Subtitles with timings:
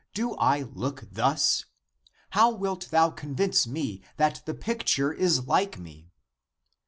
[0.15, 1.65] Do I look thus...?
[2.31, 6.09] How wilt thou convince me that the picture is like me